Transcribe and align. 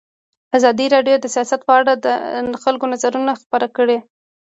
ازادي 0.57 0.85
راډیو 0.95 1.15
د 1.19 1.25
سیاست 1.35 1.61
په 1.67 1.73
اړه 1.79 1.93
د 2.05 2.07
خلکو 2.63 2.85
نظرونه 2.93 3.31
خپاره 3.41 3.67
کړي. 3.77 3.97